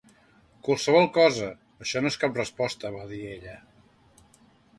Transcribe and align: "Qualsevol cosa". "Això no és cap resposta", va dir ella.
"Qualsevol 0.67 1.03
cosa". 1.17 1.49
"Això 1.85 2.01
no 2.07 2.11
és 2.15 2.17
cap 2.25 2.41
resposta", 2.41 2.93
va 2.97 3.05
dir 3.13 3.21
ella. 3.37 3.55